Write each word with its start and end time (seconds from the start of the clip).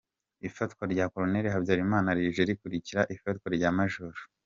Ifatwa 0.47 0.83
rya 0.93 1.05
Col 1.13 1.33
Habyarimana 1.53 2.09
rije 2.17 2.41
rikurikira 2.49 3.01
ifatwa 3.15 3.47
rya 3.55 3.69
Maj. 3.77 3.93